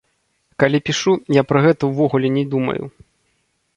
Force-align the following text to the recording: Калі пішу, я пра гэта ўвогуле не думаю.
Калі 0.61 0.79
пішу, 0.87 1.13
я 1.39 1.43
пра 1.49 1.59
гэта 1.67 1.83
ўвогуле 1.93 2.27
не 2.39 2.45
думаю. 2.55 2.79